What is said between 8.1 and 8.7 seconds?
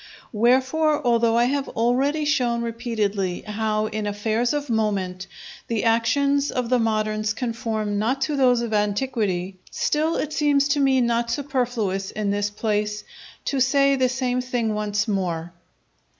to those